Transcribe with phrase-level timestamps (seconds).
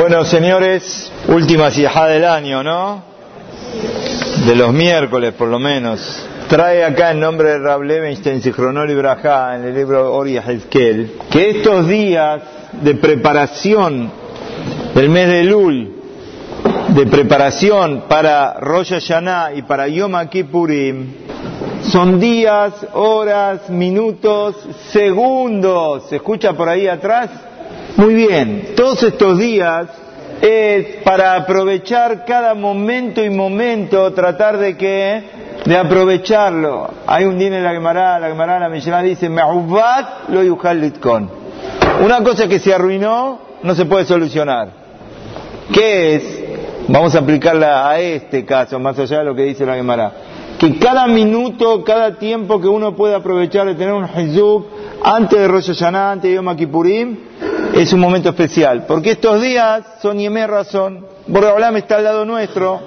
[0.00, 3.02] Bueno, señores, última sijá del año, ¿no?
[4.46, 6.24] De los miércoles, por lo menos.
[6.48, 11.14] Trae acá el nombre de Rab Levenstein, Sichronol y Brajá, en el libro Ori Hezkel,
[11.28, 12.42] que estos días
[12.80, 14.08] de preparación
[14.94, 15.92] del mes de Lul,
[16.90, 21.06] de preparación para Rosh Hashanah y para Yom Kippurim,
[21.90, 24.54] son días, horas, minutos,
[24.92, 26.04] segundos.
[26.08, 27.47] ¿Se escucha por ahí atrás?
[27.98, 29.88] Muy bien, todos estos días
[30.40, 35.24] es para aprovechar cada momento y momento, tratar de que,
[35.64, 36.88] de aprovecharlo.
[37.08, 40.56] Hay un día en la Gemara, la Gemara, la Mishnah dice, Me'ubat lo
[41.00, 41.28] con.
[42.04, 44.68] Una cosa que se arruinó no se puede solucionar.
[45.74, 46.44] ¿Qué es?
[46.86, 50.12] Vamos a aplicarla a este caso, más allá de lo que dice la Gemara.
[50.56, 54.66] Que cada minuto, cada tiempo que uno puede aprovechar de tener un Hizub
[55.02, 57.28] antes de Rosh Hashanah, antes de Yom Kippurim,
[57.82, 62.80] es un momento especial, porque estos días son Yemé Razón, Boreolam está al lado nuestro,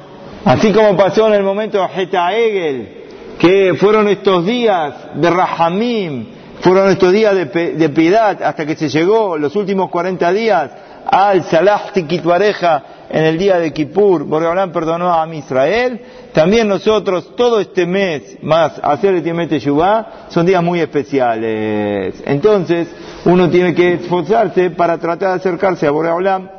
[0.44, 2.98] así como pasó en el momento de Egel,
[3.40, 6.26] que fueron estos días de Rahamim,
[6.60, 10.72] fueron estos días de, piedad hasta que se llegó los últimos 40 días
[11.06, 16.00] al Salah Tikitvareja en el día de Kippur, Boreolam perdonó a Israel,
[16.32, 22.16] también nosotros todo este mes más hacer el Tiemete Yubá son días muy especiales.
[22.26, 22.88] Entonces,
[23.26, 26.50] uno tiene que esforzarse para tratar de acercarse a Boreolam.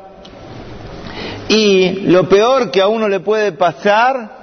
[1.49, 4.42] Y lo peor que a uno le puede pasar,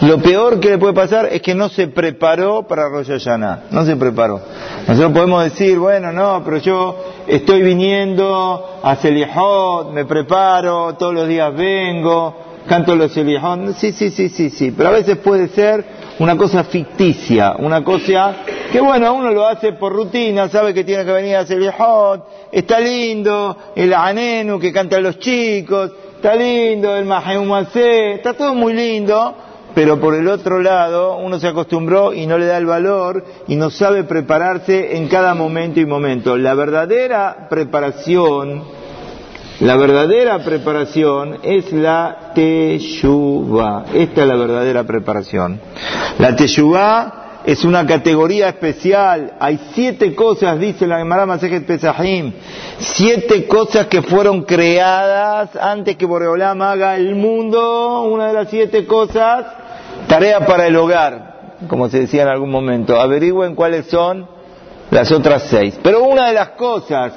[0.00, 3.84] lo peor que le puede pasar es que no se preparó para Rosh Hashanah, no
[3.84, 4.40] se preparó.
[4.86, 11.28] Nosotros podemos decir, bueno, no, pero yo estoy viniendo a Selihot, me preparo, todos los
[11.28, 12.34] días vengo,
[12.68, 15.84] canto los Selihot, sí, sí, sí, sí, sí, pero a veces puede ser
[16.18, 18.34] una cosa ficticia, una cosa
[18.70, 21.72] que bueno, uno lo hace por rutina, sabe que tiene que venir a el
[22.50, 28.72] está lindo, el anenu que cantan los chicos, está lindo, el maheumacé, está todo muy
[28.72, 29.34] lindo,
[29.74, 33.56] pero por el otro lado uno se acostumbró y no le da el valor y
[33.56, 36.36] no sabe prepararse en cada momento y momento.
[36.36, 38.62] La verdadera preparación
[39.60, 43.84] la verdadera preparación es la teshuva.
[43.94, 45.60] Esta es la verdadera preparación.
[46.18, 49.34] La teshuva es una categoría especial.
[49.38, 52.32] Hay siete cosas, dice la Gemara Masejet Pesahim,
[52.78, 58.02] siete cosas que fueron creadas antes que Boreolam haga el mundo.
[58.02, 59.46] Una de las siete cosas,
[60.14, 63.00] tarea para el hogar, como se decía en algún momento.
[63.00, 64.28] Averigüen cuáles son
[64.92, 65.76] las otras seis.
[65.82, 67.12] Pero una de las cosas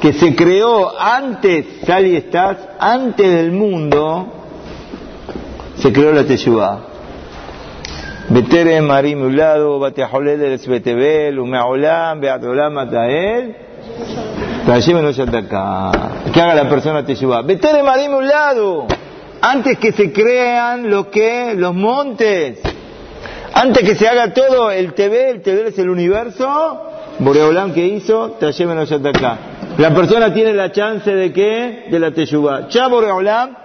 [0.00, 4.26] que se creó antes, tal y estás, antes del mundo,
[5.76, 6.80] se creó la Teshuvah.
[8.30, 13.56] Betere Marim Ulado, Bateajolel del Sbetebel, Umeaolam, Beatolam Atael,
[16.32, 17.42] que haga la persona Teshuvah.
[17.42, 18.88] Betere Marim Ulado,
[19.40, 22.60] antes que se crean lo que, los montes,
[23.54, 28.32] antes que se haga todo el TV, el TV es el universo, Boreolam que hizo,
[28.40, 29.38] Tayem acá.
[29.76, 31.86] La persona tiene la chance de qué?
[31.90, 32.68] De la Teshuvah.
[32.68, 33.56] Ya Boreolam,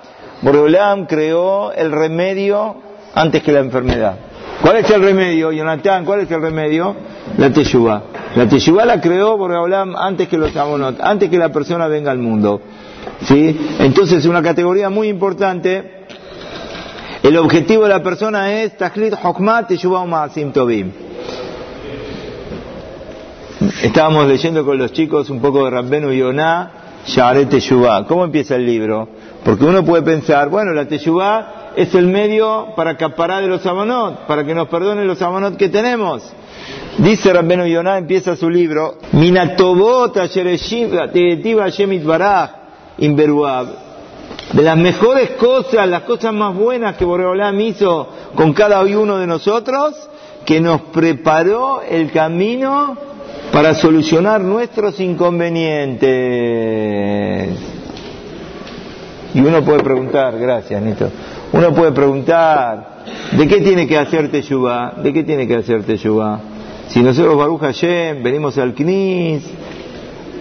[0.41, 2.75] Boreolam creó el remedio
[3.13, 4.17] antes que la enfermedad.
[4.61, 6.05] ¿Cuál es el remedio, Jonathan?
[6.05, 6.95] ¿Cuál es el remedio?
[7.37, 8.01] La Teshuvah.
[8.35, 12.19] La Teshuvah la creó Boreolam antes que los abonot, antes que la persona venga al
[12.19, 12.61] mundo.
[13.21, 13.57] ¿Sí?
[13.79, 16.05] Entonces, una categoría muy importante.
[17.23, 19.71] El objetivo de la persona es Tachlit Hokmat
[20.07, 20.91] Ma'asim Tovim.
[23.81, 26.71] Estábamos leyendo con los chicos un poco de Rabbenu Yonah,
[27.07, 28.05] Sharet Teshuvah.
[28.05, 29.07] ¿Cómo empieza el libro?
[29.43, 34.27] Porque uno puede pensar, bueno, la Teshuvah es el medio para acaparar de los amonot,
[34.27, 36.21] para que nos perdonen los amonot que tenemos.
[36.97, 42.03] Dice Rabbenu Yonah, empieza su libro, Minatobot Shemit
[42.97, 43.67] Baraj
[44.53, 49.28] De las mejores cosas, las cosas más buenas que Boreolam hizo con cada uno de
[49.28, 49.95] nosotros,
[50.45, 52.95] que nos preparó el camino
[53.51, 57.57] para solucionar nuestros inconvenientes.
[59.34, 61.09] Y uno puede preguntar, gracias Nito,
[61.52, 64.93] uno puede preguntar, ¿de qué tiene que hacer Teshuvah?
[65.03, 66.40] ¿De qué tiene que hacer Teshuvah?
[66.87, 69.43] Si nosotros Baruch Hashem venimos al Knis,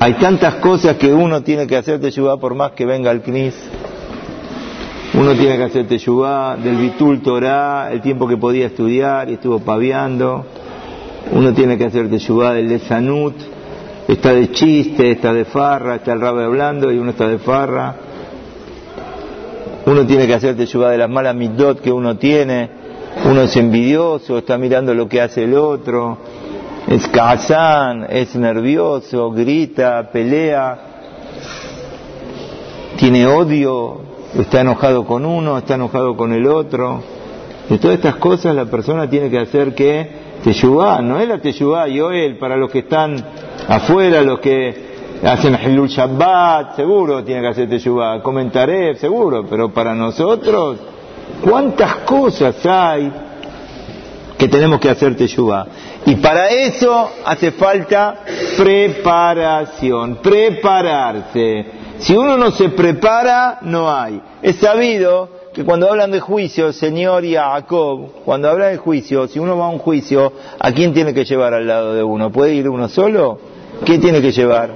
[0.00, 3.54] hay tantas cosas que uno tiene que hacer Teshuvah por más que venga al Knis.
[5.14, 9.60] Uno tiene que hacer Teshuvah del Bitul Torah, el tiempo que podía estudiar y estuvo
[9.60, 10.44] paviando
[11.32, 13.34] uno tiene que hacer teshuvah del lesanut,
[14.06, 17.96] está de chiste, está de farra, está el rabe hablando y uno está de farra.
[19.86, 22.70] Uno tiene que hacer teshuvah de las malas midot que uno tiene,
[23.24, 26.18] uno es envidioso, está mirando lo que hace el otro,
[26.86, 30.78] es kazán, es nervioso, grita, pelea.
[32.96, 34.00] tiene odio,
[34.38, 37.02] está enojado con uno, está enojado con el otro.
[37.68, 41.86] De todas estas cosas la persona tiene que hacer que teyubá, no es la teyubá,
[41.86, 43.16] él para los que están
[43.66, 44.94] afuera, los que
[45.24, 50.78] hacen Hilul Shabbat, seguro tiene que hacer teyubá, comentaré, seguro, pero para nosotros,
[51.42, 53.10] ¿cuántas cosas hay
[54.36, 55.66] que tenemos que hacer teyubá?
[56.06, 58.16] Y para eso hace falta
[58.56, 61.66] preparación, prepararse.
[61.98, 64.20] Si uno no se prepara, no hay.
[64.42, 69.56] Es sabido que cuando hablan de juicio, señor Jacob, cuando habla de juicio, si uno
[69.56, 72.30] va a un juicio, ¿a quién tiene que llevar al lado de uno?
[72.30, 73.38] ¿Puede ir uno solo?
[73.86, 74.70] ¿Qué tiene que llevar?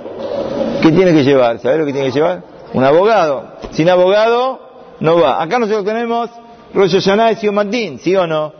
[0.80, 1.58] ¿Qué tiene que llevar?
[1.58, 2.42] ¿Sabes lo que tiene que llevar?
[2.72, 3.44] Un abogado.
[3.72, 4.60] Sin abogado,
[5.00, 5.42] no va.
[5.42, 6.30] Acá nosotros tenemos
[6.72, 8.52] Rosh Hashanah y Martín, ¿sí o no?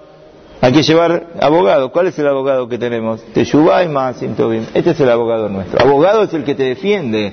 [0.61, 1.93] Hay que llevar abogado.
[1.93, 3.23] ¿Cuál es el abogado que tenemos?
[3.33, 4.67] Teshuvah y Tobim.
[4.75, 5.81] Este es el abogado nuestro.
[5.81, 7.33] Abogado es el que te defiende.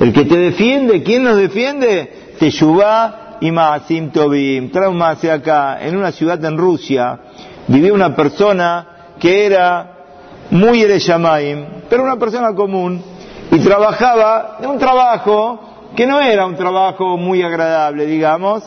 [0.00, 2.34] El que te defiende, ¿quién nos defiende?
[2.38, 4.70] Teshuvah y Maasim Tobim.
[4.70, 7.18] Trauma acá, en una ciudad en Rusia,
[7.68, 8.86] vivía una persona
[9.20, 9.92] que era
[10.50, 13.02] muy Ereshamaim, pero una persona común,
[13.50, 15.60] y trabajaba en un trabajo
[15.94, 18.62] que no era un trabajo muy agradable, digamos,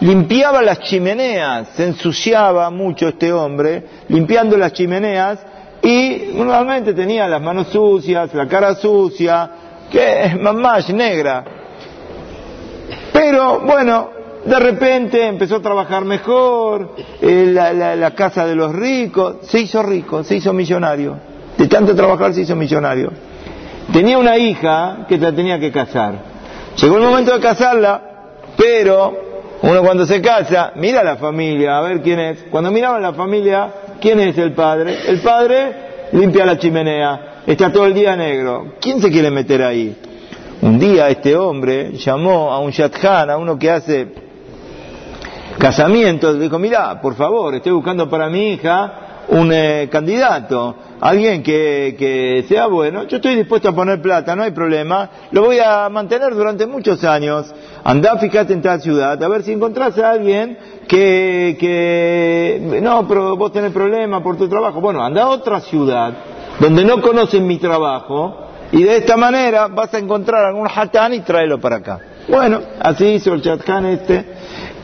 [0.00, 5.38] limpiaba las chimeneas, se ensuciaba mucho este hombre, limpiando las chimeneas,
[5.82, 9.50] y normalmente tenía las manos sucias, la cara sucia,
[9.90, 11.44] que es mamás negra.
[13.12, 14.10] Pero bueno,
[14.44, 19.82] de repente empezó a trabajar mejor, eh, la, la, casa de los ricos, se hizo
[19.82, 21.16] rico, se hizo millonario.
[21.56, 23.10] De tanto trabajar se hizo millonario.
[23.92, 26.14] Tenía una hija que la tenía que casar.
[26.76, 28.02] Llegó el momento de casarla,
[28.56, 29.27] pero
[29.62, 32.44] uno cuando se casa, mira la familia, a ver quién es.
[32.50, 33.68] Cuando miraba a la familia,
[34.00, 34.98] ¿quién es el padre?
[35.08, 38.74] El padre limpia la chimenea, está todo el día negro.
[38.80, 39.96] ¿Quién se quiere meter ahí?
[40.60, 44.08] Un día este hombre llamó a un yatjan, a uno que hace
[45.58, 48.92] casamientos, dijo, mira, por favor, estoy buscando para mi hija
[49.28, 54.42] un eh, candidato alguien que, que sea bueno, yo estoy dispuesto a poner plata, no
[54.42, 57.52] hay problema, lo voy a mantener durante muchos años.
[57.84, 63.36] Andá, fíjate en tal ciudad, a ver si encontrás a alguien que, que, no, pero
[63.36, 64.80] vos tenés problema por tu trabajo.
[64.80, 66.12] Bueno, anda a otra ciudad
[66.60, 71.20] donde no conocen mi trabajo y de esta manera vas a encontrar algún hatán y
[71.20, 72.00] tráelo para acá.
[72.28, 74.24] Bueno, así hizo el chatán este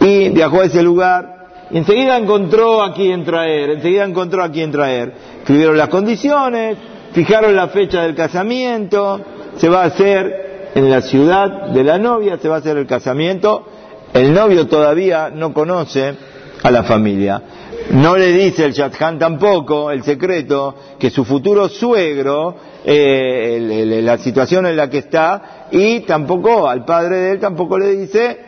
[0.00, 1.34] y viajó a ese lugar.
[1.70, 5.12] Y enseguida encontró a quien traer, enseguida encontró a quien traer
[5.44, 6.78] escribieron las condiciones,
[7.12, 9.20] fijaron la fecha del casamiento,
[9.58, 10.43] se va a hacer
[10.74, 13.66] en la ciudad de la novia, se va a hacer el casamiento,
[14.12, 16.14] el novio todavía no conoce
[16.62, 17.42] a la familia.
[17.90, 24.66] No le dice el Shathan tampoco el secreto que su futuro suegro, eh, la situación
[24.66, 28.38] en la que está, y tampoco al padre de él tampoco le dice,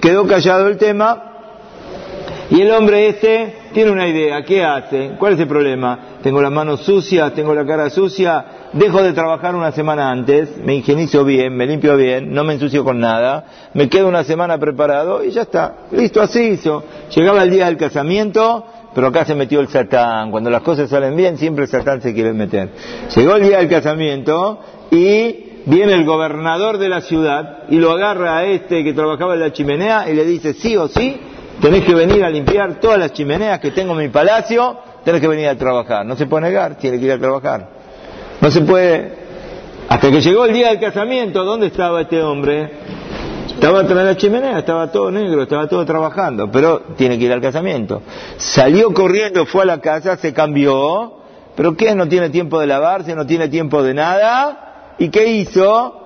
[0.00, 1.32] quedó callado el tema,
[2.50, 5.16] y el hombre este tiene una idea, ¿qué hace?
[5.18, 5.98] ¿Cuál es el problema?
[6.22, 10.76] Tengo las manos sucias, tengo la cara sucia, dejo de trabajar una semana antes, me
[10.76, 13.44] higienizo bien, me limpio bien, no me ensucio con nada,
[13.74, 16.84] me quedo una semana preparado y ya está, listo, así hizo.
[17.14, 21.16] Llegaba el día del casamiento, pero acá se metió el satán, cuando las cosas salen
[21.16, 22.70] bien siempre el satán se quiere meter.
[23.14, 24.60] Llegó el día del casamiento
[24.92, 29.40] y viene el gobernador de la ciudad y lo agarra a este que trabajaba en
[29.40, 31.20] la chimenea y le dice sí o sí
[31.60, 35.28] tenés que venir a limpiar todas las chimeneas que tengo en mi palacio, tenés que
[35.28, 36.04] venir a trabajar.
[36.04, 37.68] No se puede negar, tiene que ir a trabajar.
[38.40, 39.24] No se puede...
[39.88, 42.70] Hasta que llegó el día del casamiento, ¿dónde estaba este hombre?
[43.48, 47.40] Estaba de la chimenea, estaba todo negro, estaba todo trabajando, pero tiene que ir al
[47.40, 48.02] casamiento.
[48.36, 51.14] Salió corriendo, fue a la casa, se cambió,
[51.56, 51.94] pero ¿qué?
[51.94, 54.94] No tiene tiempo de lavarse, no tiene tiempo de nada.
[54.98, 56.00] ¿Y qué hizo?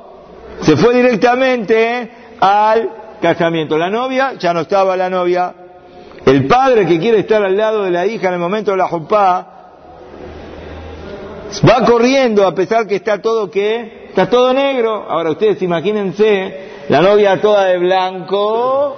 [0.60, 2.90] Se fue directamente al
[3.20, 3.76] casamiento.
[3.78, 5.54] La novia, ya no estaba la novia.
[6.24, 8.88] El padre que quiere estar al lado de la hija en el momento de la
[8.88, 9.46] jupá,
[11.68, 15.06] va corriendo a pesar que está todo que está todo negro.
[15.08, 18.96] Ahora ustedes imagínense la novia toda de blanco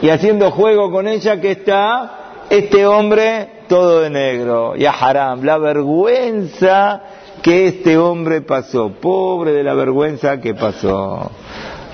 [0.00, 2.12] y haciendo juego con ella que está
[2.48, 4.74] este hombre todo de negro.
[4.76, 7.02] Y a Haram, la vergüenza
[7.42, 11.30] que este hombre pasó, pobre de la vergüenza que pasó.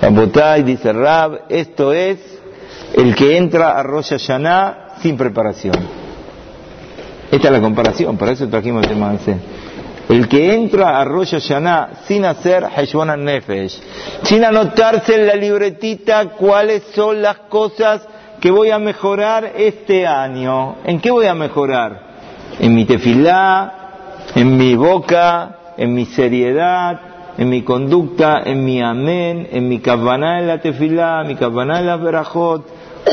[0.01, 2.19] Rabotay, dice Rab, esto es
[2.95, 5.75] el que entra a Rosh Hashanah sin preparación.
[7.31, 9.15] Esta es la comparación, para eso trajimos el tema
[10.07, 13.81] El que entra a Rosh Hashanah sin hacer Heshwan Nefesh,
[14.23, 18.07] sin anotarse en la libretita cuáles son las cosas
[18.39, 20.77] que voy a mejorar este año.
[20.85, 22.07] ¿En qué voy a mejorar?
[22.59, 23.73] En mi tefilá,
[24.35, 27.06] en mi boca, en mi seriedad,
[27.37, 31.85] en mi conducta, en mi amén, en mi kavaná en la tefilá, mi kavaná en
[31.85, 32.65] la verajot.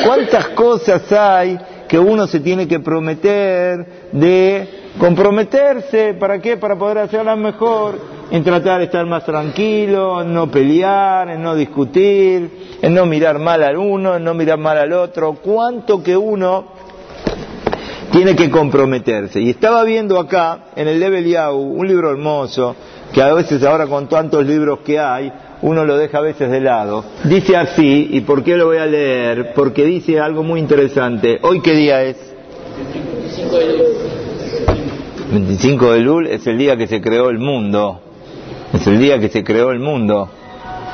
[0.04, 6.14] ¿Cuántas cosas hay que uno se tiene que prometer de comprometerse?
[6.14, 6.56] ¿Para qué?
[6.56, 7.98] Para poder hacerlas mejor,
[8.30, 13.38] en tratar de estar más tranquilo, en no pelear, en no discutir, en no mirar
[13.38, 15.34] mal al uno, en no mirar mal al otro.
[15.34, 16.64] ¿Cuánto que uno
[18.10, 19.40] tiene que comprometerse?
[19.40, 22.74] Y estaba viendo acá, en el Level Yau, un libro hermoso,
[23.14, 26.60] que a veces ahora con tantos libros que hay, uno lo deja a veces de
[26.60, 27.04] lado.
[27.22, 29.54] Dice así, ¿y por qué lo voy a leer?
[29.54, 31.38] Porque dice algo muy interesante.
[31.42, 32.16] ¿Hoy qué día es?
[32.76, 33.86] 25 de Lul.
[35.30, 38.00] 25 de Lul es el día que se creó el mundo.
[38.72, 40.28] Es el día que se creó el mundo.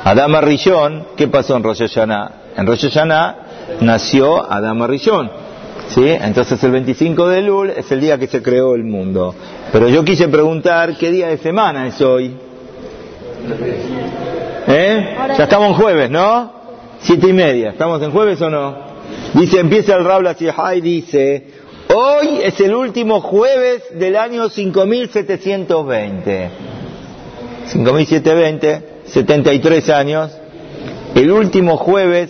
[0.03, 1.81] Adama Rillón, ¿qué pasó en Rosh?
[2.55, 2.87] En Rosh
[3.81, 5.31] nació Adama Rillón.
[5.93, 6.07] ¿Sí?
[6.07, 9.35] Entonces el 25 de Lul es el día que se creó el mundo.
[9.73, 12.33] Pero yo quise preguntar qué día de semana es hoy.
[14.67, 15.15] ¿Eh?
[15.37, 16.53] Ya estamos en jueves, ¿no?
[16.99, 17.71] Siete y media.
[17.71, 18.77] ¿Estamos en jueves o no?
[19.33, 20.37] Dice, empieza el Rabla
[20.75, 21.47] y dice,
[21.93, 26.49] hoy es el último jueves del año 5720.
[27.65, 30.31] 5720, 73 años.
[31.15, 32.29] El último jueves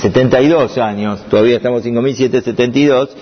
[0.00, 3.16] 72 años, todavía estamos en 5772,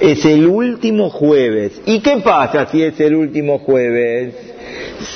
[0.00, 1.80] es el último jueves.
[1.86, 4.34] ¿Y qué pasa si es el último jueves?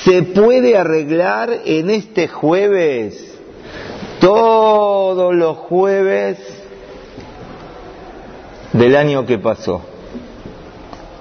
[0.04, 3.38] Se puede arreglar en este jueves
[4.20, 6.38] todos los jueves
[8.72, 9.82] del año que pasó.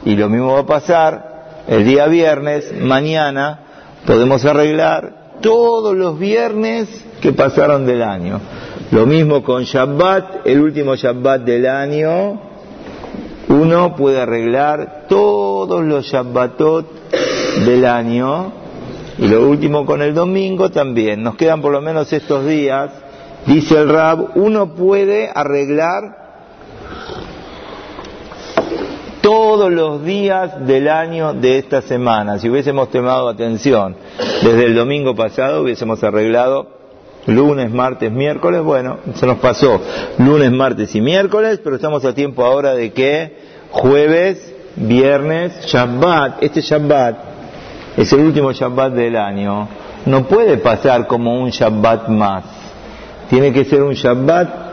[0.05, 3.59] Y lo mismo va a pasar el día viernes, mañana
[4.05, 6.87] podemos arreglar todos los viernes
[7.21, 8.39] que pasaron del año.
[8.91, 12.41] Lo mismo con Shabbat, el último Shabbat del año,
[13.49, 16.87] uno puede arreglar todos los Shabbatot
[17.65, 18.51] del año
[19.19, 21.21] y lo último con el domingo también.
[21.21, 22.89] Nos quedan por lo menos estos días.
[23.45, 26.17] Dice el Rab, uno puede arreglar
[29.21, 32.39] todos los días del año de esta semana.
[32.39, 33.95] Si hubiésemos tomado atención
[34.41, 36.78] desde el domingo pasado, hubiésemos arreglado
[37.25, 39.81] lunes, martes, miércoles, bueno, se nos pasó
[40.17, 43.37] lunes, martes y miércoles, pero estamos a tiempo ahora de que
[43.71, 47.17] jueves, viernes, Shabbat, este Shabbat
[47.97, 49.67] es el último Shabbat del año,
[50.05, 52.43] no puede pasar como un Shabbat más,
[53.29, 54.69] tiene que ser un Shabbat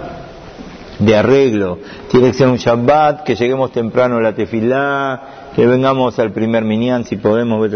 [0.98, 1.78] de arreglo,
[2.10, 5.22] tiene que ser un Shabbat, que lleguemos temprano a la tefilá,
[5.56, 7.66] que vengamos al primer minyan si podemos,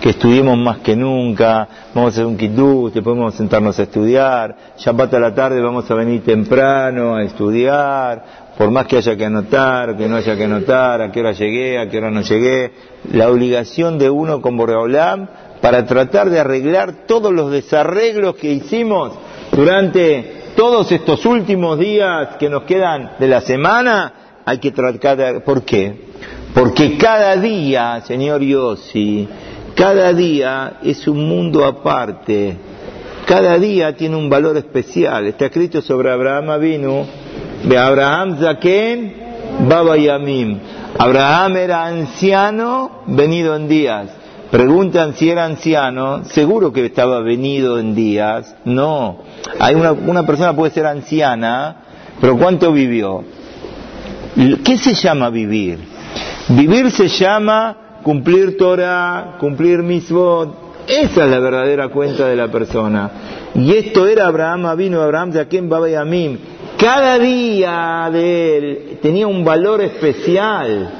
[0.00, 4.54] que estudiemos más que nunca, vamos a hacer un kiddush, después podemos sentarnos a estudiar,
[4.78, 8.24] Shabbat a la tarde vamos a venir temprano a estudiar,
[8.56, 11.80] por más que haya que anotar, que no haya que anotar, a qué hora llegué,
[11.80, 12.70] a qué hora no llegué,
[13.12, 15.26] la obligación de uno con Boreolam
[15.60, 19.12] para tratar de arreglar todos los desarreglos que hicimos
[19.50, 24.12] durante todos estos últimos días que nos quedan de la semana,
[24.44, 25.40] hay que tratar de...
[25.40, 26.07] ¿Por qué?
[26.58, 29.28] Porque cada día, señor Yossi,
[29.76, 32.56] cada día es un mundo aparte.
[33.26, 35.28] Cada día tiene un valor especial.
[35.28, 37.06] Está escrito sobre Abraham Avinu,
[37.62, 39.14] de Abraham Zaken,
[39.68, 40.58] Baba Yamim.
[40.98, 44.08] Abraham era anciano, venido en días.
[44.50, 48.56] Preguntan si era anciano, seguro que estaba venido en días.
[48.64, 49.18] No.
[49.60, 51.76] Hay una, una persona puede ser anciana,
[52.20, 53.22] pero ¿cuánto vivió?
[54.64, 55.97] ¿Qué se llama vivir?
[56.50, 60.68] Vivir se llama cumplir Torah, cumplir misbot.
[60.86, 63.10] Esa es la verdadera cuenta de la persona.
[63.54, 66.38] Y esto era Abraham, vino Abraham de Babayamim.
[66.78, 70.90] Cada día de él tenía un valor especial.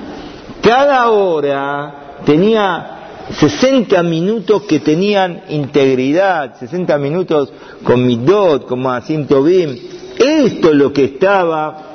[0.60, 1.94] Cada hora
[2.26, 2.98] tenía
[3.30, 7.52] 60 minutos que tenían integridad, 60 minutos
[7.84, 9.76] con Midot, con Maasim Tobim.
[10.18, 11.87] Esto es lo que estaba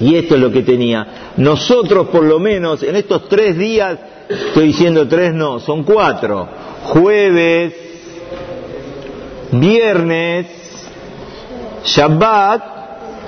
[0.00, 1.32] y esto es lo que tenía.
[1.36, 6.48] Nosotros, por lo menos, en estos tres días, estoy diciendo tres no, son cuatro.
[6.84, 7.74] Jueves,
[9.52, 10.46] viernes,
[11.84, 12.62] Shabbat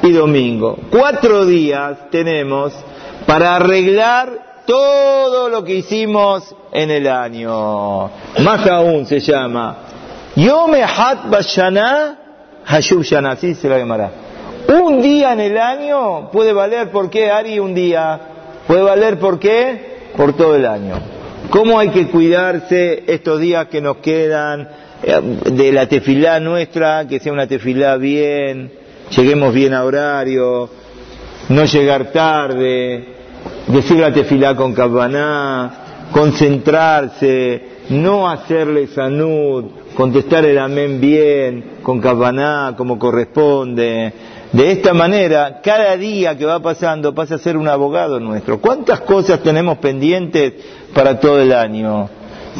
[0.02, 0.78] y domingo.
[0.90, 2.72] Cuatro días tenemos
[3.26, 8.10] para arreglar todo lo que hicimos en el año.
[8.40, 9.76] Más aún se llama
[10.36, 12.18] Yom Hat Bashana
[12.64, 14.10] Hashub Shana, así se la llamará.
[14.68, 18.20] Un día en el año puede valer, ¿por qué, Ari, un día?
[18.66, 19.94] Puede valer, ¿por qué?
[20.16, 20.94] Por todo el año.
[21.50, 24.68] ¿Cómo hay que cuidarse estos días que nos quedan
[25.02, 25.20] eh,
[25.52, 28.72] de la tefilá nuestra, que sea una tefilá bien,
[29.14, 30.70] lleguemos bien a horario,
[31.50, 33.04] no llegar tarde,
[33.66, 42.74] decir la tefilá con cabaná, concentrarse, no hacerle sanud, contestar el amén bien, con kabaná,
[42.76, 44.12] como corresponde.
[44.54, 48.60] De esta manera, cada día que va pasando pasa a ser un abogado nuestro.
[48.60, 50.52] ¿Cuántas cosas tenemos pendientes
[50.94, 52.08] para todo el año?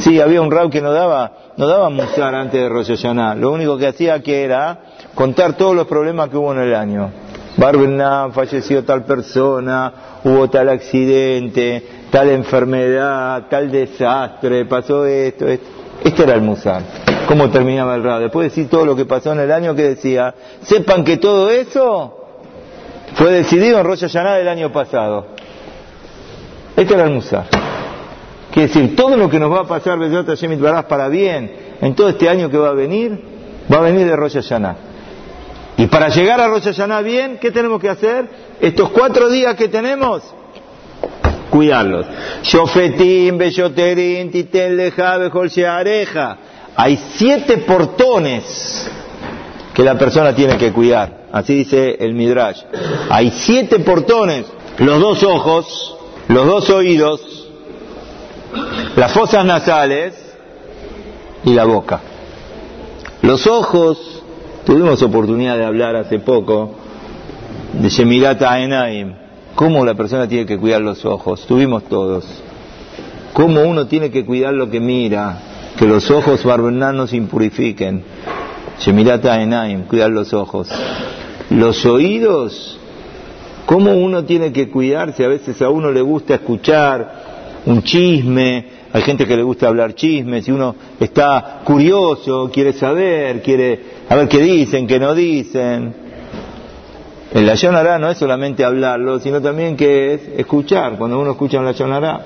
[0.00, 3.36] Sí, había un rab que no daba, no daba musar antes de Rosh Hashanah.
[3.36, 4.76] Lo único que hacía que era
[5.14, 7.12] contar todos los problemas que hubo en el año.
[7.56, 9.92] Barbenam, falleció tal persona,
[10.24, 15.66] hubo tal accidente, tal enfermedad, tal desastre, pasó esto, esto.
[16.02, 17.03] Este era el musar.
[17.26, 18.20] ¿Cómo terminaba el rab?
[18.20, 20.34] Después de decir todo lo que pasó en el año, que decía?
[20.62, 22.24] Sepan que todo eso
[23.14, 25.26] fue decidido en Rosh Hashanah del año pasado.
[26.76, 27.46] Este era el musar.
[28.52, 29.98] Quiere decir, todo lo que nos va a pasar,
[30.88, 33.18] para bien, en todo este año que va a venir,
[33.72, 34.76] va a venir de Rosh Hashanah.
[35.76, 38.28] Y para llegar a Rosh Hashanah bien, ¿qué tenemos que hacer?
[38.60, 40.22] Estos cuatro días que tenemos,
[41.50, 42.06] cuidarlos.
[42.42, 46.38] Shofetim, Belloterim, Titel, Leja, Areja.
[46.76, 48.90] Hay siete portones
[49.72, 51.24] que la persona tiene que cuidar.
[51.32, 52.62] Así dice el Midrash.
[53.10, 54.46] Hay siete portones.
[54.78, 55.96] Los dos ojos,
[56.28, 57.20] los dos oídos,
[58.96, 60.14] las fosas nasales
[61.44, 62.00] y la boca.
[63.22, 64.22] Los ojos,
[64.64, 66.74] tuvimos oportunidad de hablar hace poco
[67.72, 69.14] de Shemirata Enaim,
[69.54, 72.24] cómo la persona tiene que cuidar los ojos, tuvimos todos.
[73.32, 75.38] Cómo uno tiene que cuidar lo que mira,
[75.78, 78.02] que los ojos barbenanos impurifiquen.
[78.80, 80.68] Shemirata Enaim, cuidar los ojos.
[81.50, 82.78] Los oídos,
[83.66, 89.02] cómo uno tiene que cuidarse, a veces a uno le gusta escuchar un chisme, hay
[89.02, 94.28] gente que le gusta hablar chismes, si uno está curioso, quiere saber, quiere a ver
[94.28, 96.04] qué dicen, qué no dicen.
[97.32, 101.64] El la no es solamente hablarlo, sino también que es escuchar, cuando uno escucha en
[101.64, 102.24] la Yonará.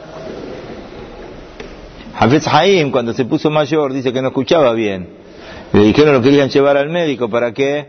[2.21, 5.09] Hafez Haim, cuando se puso mayor, dice que no escuchaba bien.
[5.73, 7.87] Le dijeron lo querían llevar al médico, ¿para qué?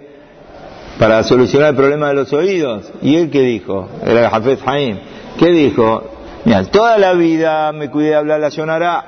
[0.99, 2.91] Para solucionar el problema de los oídos.
[3.01, 3.89] ¿Y él qué dijo?
[4.05, 4.99] Era Hafez Haim.
[5.39, 6.03] ¿Qué dijo?
[6.45, 9.05] Mira, toda la vida me cuidé de hablar la Yonará,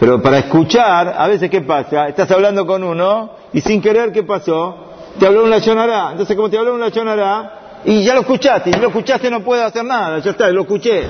[0.00, 2.08] pero para escuchar, a veces ¿qué pasa?
[2.08, 4.94] Estás hablando con uno y sin querer, ¿qué pasó?
[5.18, 6.10] Te habló una Yonará.
[6.10, 9.44] Entonces, como te habló una Yonará, y ya lo escuchaste, y si lo escuchaste no
[9.44, 11.04] puedo hacer nada, ya está, lo escuché.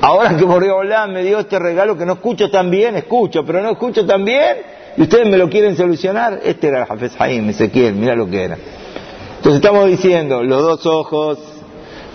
[0.00, 3.70] Ahora que Borreolá me dio este regalo que no escucho tan bien, escucho, pero no
[3.70, 4.56] escucho tan bien,
[4.96, 8.42] y ustedes me lo quieren solucionar, este era el Hafez Haim, Ezequiel, mira lo que
[8.42, 8.56] era.
[9.36, 11.38] Entonces estamos diciendo, los dos ojos,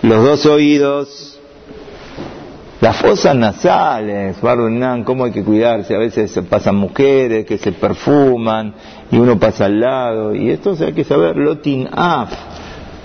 [0.01, 1.39] los dos oídos,
[2.81, 5.93] las fosas nasales, Barunan, cómo hay que cuidarse.
[5.93, 8.73] A veces se pasan mujeres que se perfuman
[9.11, 10.33] y uno pasa al lado.
[10.33, 12.31] Y esto hay que saber, lotin af.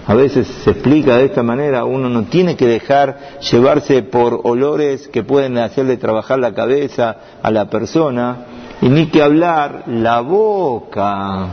[0.09, 5.09] A veces se explica de esta manera, uno no tiene que dejar llevarse por olores
[5.09, 8.37] que pueden hacerle trabajar la cabeza a la persona,
[8.81, 11.49] y ni que hablar la boca.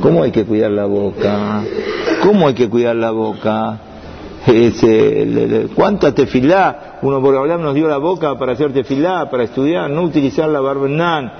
[0.00, 1.62] ¿Cómo hay que cuidar la boca?
[2.22, 3.78] ¿Cómo hay que cuidar la boca?
[5.74, 6.98] ¿Cuánta tefilá?
[7.02, 10.60] Uno por hablar nos dio la boca para hacer tefilá, para estudiar, no utilizar la
[10.60, 11.30] barbenán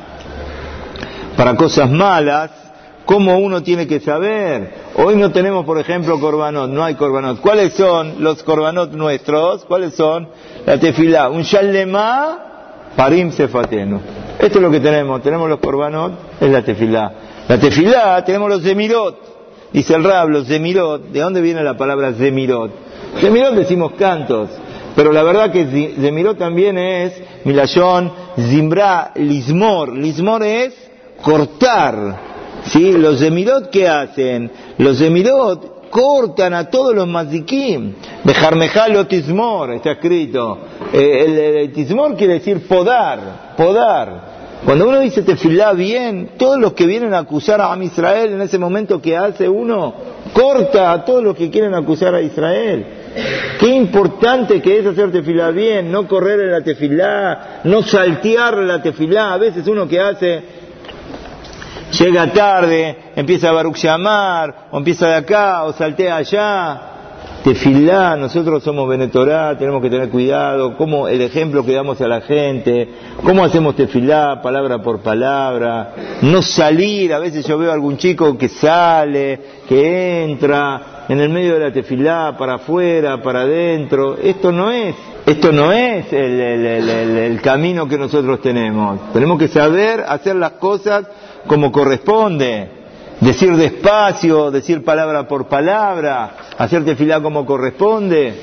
[1.35, 2.67] para cosas malas.
[3.09, 4.71] ¿Cómo uno tiene que saber?
[4.94, 7.40] Hoy no tenemos, por ejemplo, corbanot, no hay corbanot.
[7.40, 9.64] ¿Cuáles son los corbanot nuestros?
[9.64, 10.29] ¿Cuáles son?
[10.66, 13.99] La tefilá, un shalema, parim sefatenu.
[14.38, 17.12] Esto es lo que tenemos, tenemos los corbanot, es la tefilá.
[17.49, 19.16] La tefilá, tenemos los zemirot.
[19.73, 22.73] Dice el rab, los zemirot, ¿de dónde viene la palabra zemirot?
[23.23, 24.51] Zemirot decimos cantos,
[24.94, 25.64] pero la verdad que
[25.99, 27.14] Zemirot también es
[27.47, 29.97] Milayón, Zimbra, Lismor.
[29.97, 30.75] Lismor es
[31.23, 32.27] cortar.
[32.68, 32.92] ¿Sí?
[32.92, 34.50] Los Zemirot, ¿qué hacen?
[34.78, 37.94] Los Zemirot cortan a todos los mazikim.
[38.24, 40.59] Bejarmejalo tismor, está escrito.
[40.92, 44.38] Eh, el, tismor quiere decir podar, podar.
[44.64, 48.59] Cuando uno dice tefilá bien, todos los que vienen a acusar a Israel en ese
[48.59, 49.94] momento que hace uno,
[50.33, 52.87] corta a todos los que quieren acusar a Israel.
[53.59, 58.83] Qué importante que es hacer tefilá bien, no correr en la tefilá, no saltear la
[58.83, 59.33] tefilá.
[59.33, 60.42] A veces uno que hace,
[61.92, 66.81] llega tarde, empieza a Baruch llamar, o empieza de acá, o saltea allá.
[67.42, 72.20] Tefilá, nosotros somos Benetorá, tenemos que tener cuidado, cómo el ejemplo que damos a la
[72.20, 72.88] gente,
[73.24, 78.37] cómo hacemos tefilá, palabra por palabra, no salir, a veces yo veo a algún chico
[78.37, 84.18] que sale, que entra, en el medio de la tefilá, para afuera, para adentro.
[84.22, 89.12] Esto no es, esto no es el, camino que nosotros tenemos.
[89.12, 91.07] Tenemos que saber hacer las cosas
[91.46, 92.68] como corresponde.
[93.20, 98.35] Decir despacio, decir palabra por palabra, hacer tefilá como corresponde.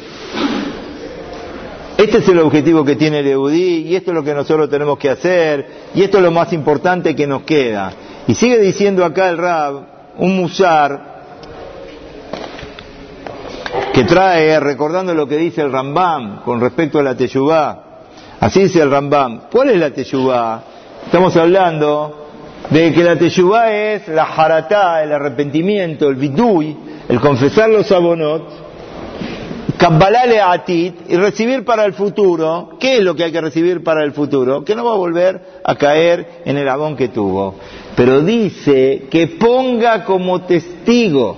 [1.97, 4.97] este es el objetivo que tiene el Eudí y esto es lo que nosotros tenemos
[4.97, 7.93] que hacer y esto es lo más importante que nos queda.
[8.27, 9.81] Y sigue diciendo acá el Rab,
[10.17, 11.15] un musar
[13.93, 17.83] que trae, recordando lo que dice el Rambam con respecto a la Teyubá.
[18.41, 19.43] Así dice el Rambam.
[19.49, 20.63] ¿Cuál es la Teyubá?
[21.05, 22.24] Estamos hablando
[22.69, 26.75] de que la Teyubá es la jaratá, el arrepentimiento, el vidui,
[27.07, 28.65] el confesar los abonot,
[29.77, 32.77] Kabbalale Atit y recibir para el futuro.
[32.79, 34.63] ¿Qué es lo que hay que recibir para el futuro?
[34.63, 37.55] Que no va a volver a caer en el abón que tuvo.
[37.95, 41.37] Pero dice que ponga como testigo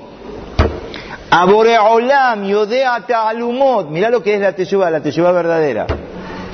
[1.29, 3.89] a Boreolam Yodea Ta'alumot.
[3.89, 5.87] Mirá lo que es la Teshuvah, la Teshuvah verdadera.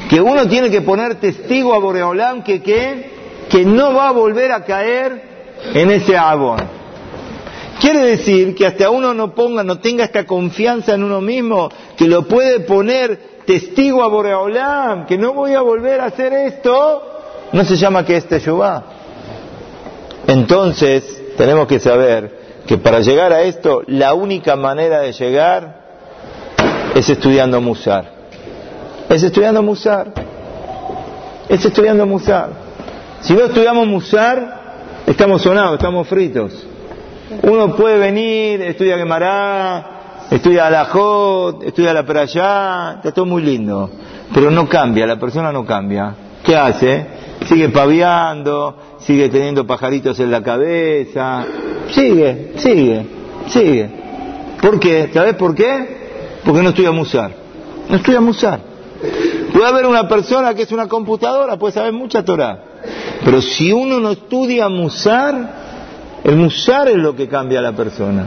[0.10, 3.13] Que uno tiene que poner testigo a Boreolam que, que,
[3.54, 5.22] que no va a volver a caer
[5.76, 6.58] en ese abón.
[7.80, 12.08] Quiere decir que hasta uno no ponga, no tenga esta confianza en uno mismo, que
[12.08, 17.04] lo puede poner testigo a Boreolam, que no voy a volver a hacer esto,
[17.52, 18.86] no se llama que este Teshuvah.
[20.26, 25.80] Entonces, tenemos que saber que para llegar a esto, la única manera de llegar
[26.96, 28.14] es estudiando Musar.
[29.10, 30.12] Es estudiando Musar.
[31.48, 32.63] Es estudiando Musar.
[33.24, 36.52] Si no estudiamos Musar, estamos sonados, estamos fritos.
[37.44, 43.90] Uno puede venir, estudia Gemara, estudia Alajot, estudia la Perayá, está todo muy lindo,
[44.34, 46.14] pero no cambia, la persona no cambia.
[46.44, 47.08] ¿Qué hace?
[47.48, 51.46] Sigue paviando, sigue teniendo pajaritos en la cabeza,
[51.92, 53.06] sigue, sigue,
[53.48, 53.90] sigue.
[54.62, 55.10] ¿Por qué?
[55.14, 56.42] ¿Sabes por qué?
[56.44, 57.32] Porque no estudia Musar.
[57.88, 58.60] No estudia Musar.
[59.54, 62.73] Puede haber una persona que es una computadora, puede saber mucha Torah.
[63.24, 65.64] Pero si uno no estudia Musar,
[66.24, 68.26] el musar es lo que cambia a la persona.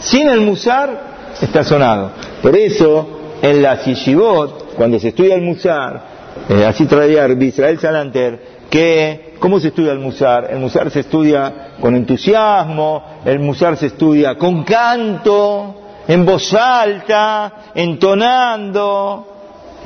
[0.00, 2.10] Sin el musar está sonado.
[2.42, 3.06] Por eso,
[3.40, 6.02] en la Sishibot, cuando se estudia el musar,
[6.48, 10.48] eh, así traía Israel Salanter, que, ¿cómo se estudia el musar?
[10.50, 15.74] El musar se estudia con entusiasmo, el musar se estudia con canto,
[16.08, 19.26] en voz alta, entonando,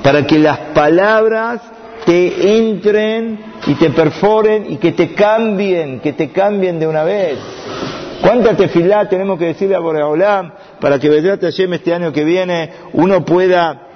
[0.02, 1.60] para que las palabras
[2.04, 7.38] te entren y te perforen y que te cambien, que te cambien de una vez.
[8.20, 12.70] ¿Cuánta tefilá tenemos que decirle a Boreolam para que Vedrat Hashem este año que viene
[12.92, 13.88] uno pueda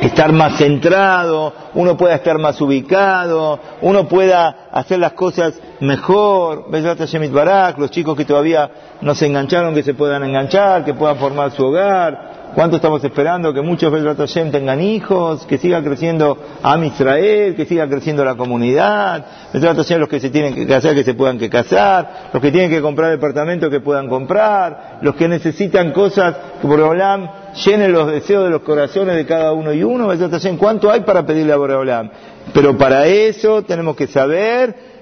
[0.00, 6.98] estar más centrado, uno pueda estar más ubicado, uno pueda hacer las cosas mejor, Vedrat
[6.98, 8.70] Hashem Barak, los chicos que todavía
[9.02, 13.54] no se engancharon, que se puedan enganchar, que puedan formar su hogar, ¿Cuánto estamos esperando
[13.54, 19.24] que muchos Hashem tengan hijos, que siga creciendo Am Israel, que siga creciendo la comunidad?
[19.52, 22.70] Hashem los que se tienen que casar, que se puedan que casar, los que tienen
[22.70, 27.26] que comprar departamentos, que puedan comprar, los que necesitan cosas, que Boreolam
[27.64, 30.08] llene los deseos de los corazones de cada uno y uno.
[30.08, 32.10] Hashem, ¿cuánto hay para pedirle a Boreolam?
[32.52, 34.92] Pero para eso tenemos que saber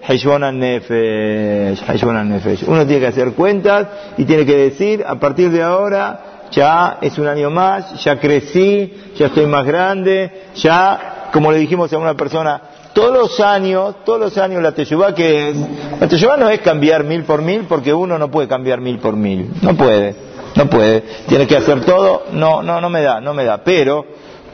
[0.52, 2.64] Nefesh, Nefesh.
[2.66, 7.18] Uno tiene que hacer cuentas y tiene que decir, a partir de ahora, ya es
[7.18, 12.14] un año más, ya crecí, ya estoy más grande, ya, como le dijimos a una
[12.14, 12.60] persona,
[12.92, 15.54] todos los años, todos los años la Teshuvah que
[16.00, 19.16] la Teshuvah no es cambiar mil por mil porque uno no puede cambiar mil por
[19.16, 20.14] mil, no puede,
[20.56, 24.04] no puede, tiene que hacer todo, no, no, no me da, no me da, pero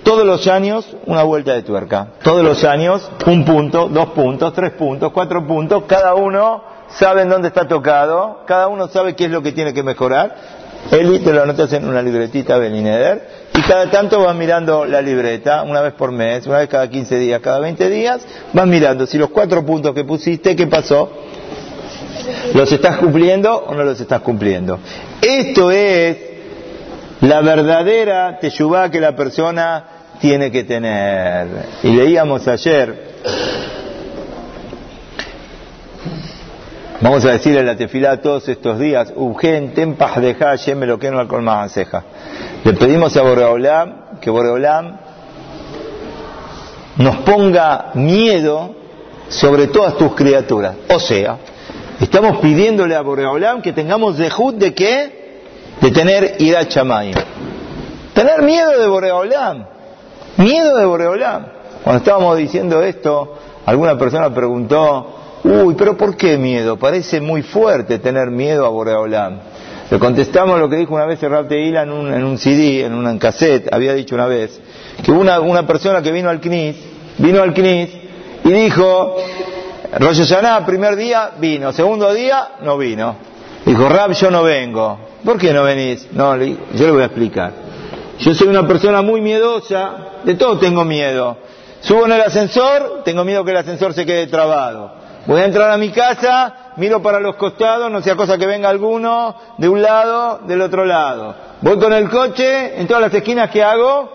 [0.03, 4.73] todos los años una vuelta de tuerca, todos los años un punto, dos puntos, tres
[4.73, 9.31] puntos, cuatro puntos, cada uno sabe en dónde está tocado, cada uno sabe qué es
[9.31, 10.37] lo que tiene que mejorar,
[10.91, 15.63] él te lo anotas en una libretita Belineder y cada tanto vas mirando la libreta,
[15.63, 19.19] una vez por mes, una vez cada 15 días, cada 20 días, vas mirando si
[19.19, 21.11] los cuatro puntos que pusiste, ¿qué pasó?
[22.55, 24.79] ¿Los estás cumpliendo o no los estás cumpliendo?
[25.21, 26.17] Esto es
[27.21, 29.85] la verdadera teshuvá que la persona
[30.21, 31.47] tiene que tener.
[31.83, 33.17] Y leíamos ayer
[37.01, 41.21] Vamos a decirle la tefilá todos estos días, Ugen, tempah deja, yeme lo que no
[41.21, 42.03] al ceja.
[42.65, 44.97] Le pedimos a Boreolam que Boreolam
[46.97, 48.75] nos ponga miedo
[49.29, 50.75] sobre todas tus criaturas.
[50.89, 51.37] O sea,
[52.01, 55.43] estamos pidiéndole a Boreolam que tengamos dejud de qué?
[55.83, 57.13] De tener ira chamay.
[58.15, 59.67] Tener miedo de Boreolam.
[60.39, 61.47] Miedo de Boreolam.
[61.85, 66.77] Cuando estábamos diciendo esto, alguna persona preguntó, Uy, pero ¿por qué miedo?
[66.77, 69.39] Parece muy fuerte tener miedo a Boreolam.
[69.91, 72.85] Le contestamos lo que dijo una vez el Rab Teila en un, en un CD,
[72.85, 74.61] en un cassette, había dicho una vez,
[75.05, 76.77] que una, una persona que vino al CNIS,
[77.19, 77.91] vino al CNIS
[78.45, 79.17] y dijo,
[79.99, 83.17] Rosh Hashanah, primer día vino, segundo día no vino.
[83.65, 84.99] Dijo, Rab, yo no vengo.
[85.25, 86.09] ¿Por qué no venís?
[86.13, 87.53] No, yo le voy a explicar.
[88.19, 91.37] Yo soy una persona muy miedosa, de todo tengo miedo.
[91.81, 95.06] Subo en el ascensor, tengo miedo que el ascensor se quede trabado.
[95.27, 98.69] Voy a entrar a mi casa, miro para los costados, no sea cosa que venga
[98.69, 101.35] alguno de un lado, del otro lado.
[101.63, 104.09] Voy con el coche, en todas las esquinas que hago,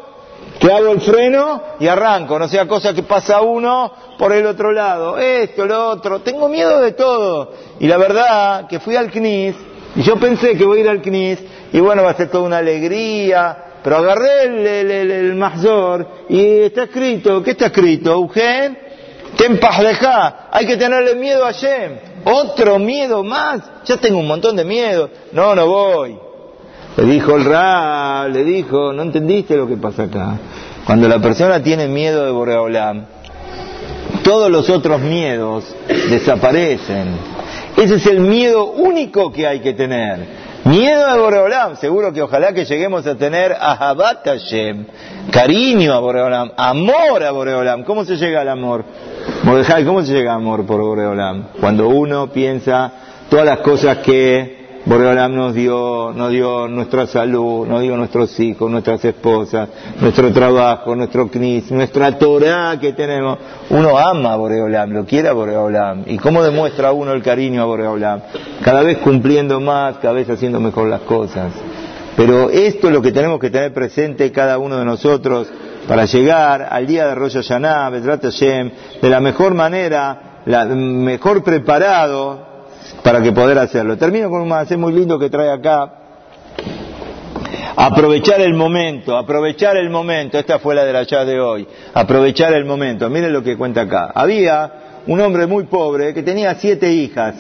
[0.58, 4.72] que hago el freno y arranco, no sea cosa que pasa uno por el otro
[4.72, 7.52] lado, esto, lo otro, tengo miedo de todo.
[7.80, 9.56] Y la verdad que fui al CNIS
[9.96, 11.40] y yo pensé que voy a ir al CNIS
[11.74, 16.60] y bueno, va a ser toda una alegría, pero agarré el, el, el, Mahzor y
[16.60, 18.12] está escrito, ¿qué está escrito?
[18.12, 18.78] Eugen,
[19.38, 21.98] Tempajleja, hay que tenerle miedo a Shem.
[22.26, 25.10] Otro miedo más, ya tengo un montón de miedo.
[25.32, 26.18] No, no voy.
[26.98, 30.38] Le dijo el Ra, le dijo, no entendiste lo que pasa acá.
[30.86, 33.06] Cuando la persona tiene miedo de Boreolam,
[34.24, 37.16] todos los otros miedos desaparecen.
[37.78, 40.42] Ese es el miedo único que hay que tener.
[40.66, 44.86] Miedo de Boreolam, seguro que ojalá que lleguemos a tener Ahabat Hashem,
[45.32, 47.84] cariño a Boreolam, amor a Boreolam.
[47.84, 48.84] ¿Cómo se llega al amor?
[49.44, 51.46] Mordejai, ¿cómo se llega al amor por Boreolam?
[51.60, 52.92] Cuando uno piensa
[53.28, 58.70] todas las cosas que Boreolam nos dio, nos dio nuestra salud, nos dio nuestros hijos,
[58.70, 59.68] nuestras esposas,
[60.00, 63.40] nuestro trabajo, nuestro knis, nuestra Torah que tenemos.
[63.72, 66.04] Uno ama a Boreolam, lo quiere a Boreolam.
[66.06, 68.22] ¿Y cómo demuestra uno el cariño a Boreolam?
[68.64, 71.52] Cada vez cumpliendo más, cada vez haciendo mejor las cosas.
[72.16, 75.48] Pero esto es lo que tenemos que tener presente cada uno de nosotros
[75.88, 81.44] para llegar al día de Rosh Hashanah, Bezrat Hashem, de la mejor manera, la, mejor
[81.44, 82.52] preparado,
[83.04, 83.98] para que poder hacerlo.
[83.98, 85.94] Termino con un macé muy lindo que trae acá.
[87.76, 90.38] Aprovechar el momento, aprovechar el momento.
[90.38, 91.68] Esta fue la de la de hoy.
[91.94, 93.10] Aprovechar el momento.
[93.10, 94.12] Miren lo que cuenta acá.
[94.14, 94.72] Había
[95.08, 97.36] un hombre muy pobre que tenía siete hijas.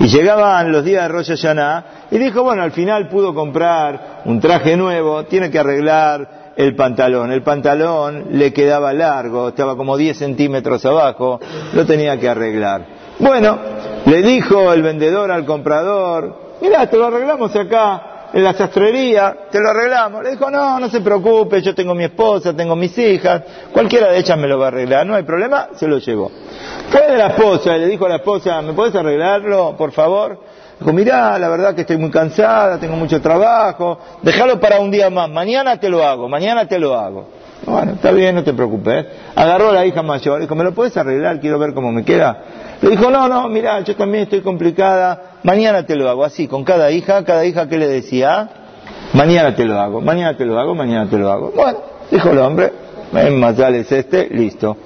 [0.00, 4.40] Y llegaban los días de Rosh Hashanah y dijo, bueno, al final pudo comprar un
[4.40, 7.30] traje nuevo, tiene que arreglar el pantalón.
[7.30, 11.38] El pantalón le quedaba largo, estaba como 10 centímetros abajo,
[11.72, 12.84] lo tenía que arreglar.
[13.20, 13.58] Bueno,
[14.04, 19.60] le dijo el vendedor al comprador, mira, te lo arreglamos acá en la sastrería, te
[19.60, 20.24] lo arreglamos.
[20.24, 23.42] Le dijo, no, no se preocupe, yo tengo mi esposa, tengo mis hijas,
[23.72, 26.28] cualquiera de ellas me lo va a arreglar, no hay problema, se lo llevó.
[26.90, 30.40] Fue de la esposa y le dijo a la esposa, ¿me puedes arreglarlo, por favor?
[30.78, 35.10] Dijo, mirá, la verdad que estoy muy cansada, tengo mucho trabajo, déjalo para un día
[35.10, 37.26] más, mañana te lo hago, mañana te lo hago.
[37.66, 39.04] Bueno, está bien, no te preocupes.
[39.34, 41.40] Agarró a la hija mayor, dijo, ¿me lo puedes arreglar?
[41.40, 42.42] Quiero ver cómo me queda.
[42.80, 46.64] Le dijo, no, no, mira, yo también estoy complicada, mañana te lo hago, así, con
[46.64, 48.48] cada hija, cada hija que le decía,
[49.14, 51.52] mañana te lo hago, mañana te lo hago, mañana te lo hago.
[51.54, 51.78] Bueno,
[52.10, 52.72] dijo el hombre,
[53.12, 54.76] más es este, listo.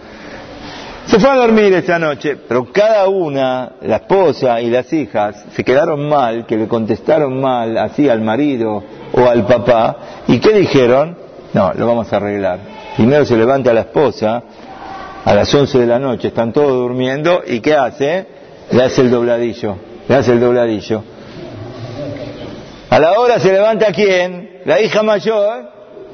[1.06, 5.64] Se fue a dormir esa noche, pero cada una, la esposa y las hijas, se
[5.64, 9.96] quedaron mal, que le contestaron mal así al marido o al papá,
[10.28, 11.18] y ¿qué dijeron?
[11.52, 12.60] No, lo vamos a arreglar.
[12.96, 14.42] Primero se levanta la esposa,
[15.24, 18.26] a las 11 de la noche, están todos durmiendo, ¿y qué hace?
[18.70, 19.76] Le hace el dobladillo,
[20.08, 21.02] le hace el dobladillo.
[22.88, 24.60] A la hora se levanta quién?
[24.64, 25.68] La hija mayor,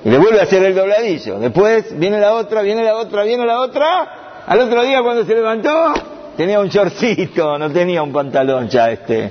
[0.05, 1.39] y le vuelve a hacer el dobladillo.
[1.39, 4.28] Después viene la otra, viene la otra, viene la otra.
[4.49, 5.93] Al otro día cuando se levantó,
[6.35, 9.31] tenía un chorcito, no tenía un pantalón ya este.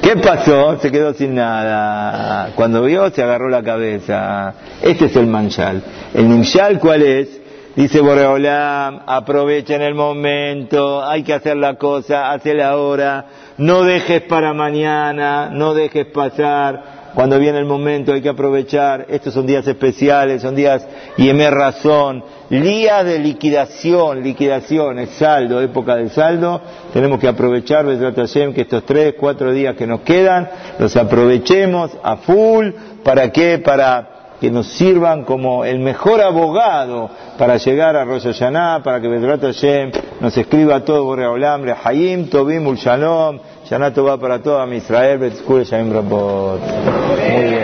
[0.00, 0.78] ¿Qué pasó?
[0.78, 2.52] Se quedó sin nada.
[2.54, 4.54] Cuando vio, se agarró la cabeza.
[4.80, 5.82] Este es el manchal.
[6.14, 7.38] ¿El nimshal cuál es?
[7.76, 13.26] Dice Boreolam, aprovechen el momento, hay que hacer la cosa, hazla ahora,
[13.58, 16.93] no dejes para mañana, no dejes pasar.
[17.14, 19.06] Cuando viene el momento hay que aprovechar.
[19.08, 22.24] Estos son días especiales, son días y me razón.
[22.50, 26.60] Días de liquidación, liquidación, es saldo, época de saldo.
[26.92, 30.48] Tenemos que aprovechar, que estos tres, cuatro días que nos quedan,
[30.78, 32.70] los aprovechemos a full.
[33.04, 33.58] ¿Para qué?
[33.58, 39.08] Para que nos sirvan como el mejor abogado para llegar a Rosh Hashanah, para que
[39.08, 44.76] Bedrat Hashem nos escriba todo Boreolam, Hayim, Tobim, Ul Shalom, Shana va para toda mi
[44.76, 47.63] Israel, Betzkul Shalom Rabot.